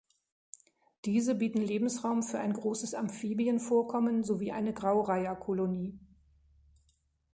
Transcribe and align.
Diese 1.05 1.35
bieten 1.35 1.61
Lebensraum 1.61 2.23
für 2.23 2.39
ein 2.39 2.53
großes 2.53 2.95
Amphibienvorkommen 2.95 4.23
sowie 4.23 4.51
eine 4.51 4.73
Graureiherkolonie. 4.73 5.99